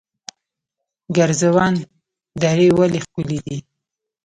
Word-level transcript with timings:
ګرزوان 1.15 1.73
درې 2.41 2.67
ولې 2.77 2.99
ښکلې 3.05 3.39
دي؟ 3.45 3.57